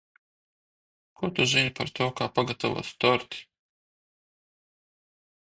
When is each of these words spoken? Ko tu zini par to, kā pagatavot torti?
Ko 1.19 1.29
tu 1.39 1.45
zini 1.51 1.73
par 1.79 1.91
to, 1.99 2.07
kā 2.21 2.27
pagatavot 2.39 2.91
torti? 3.05 3.45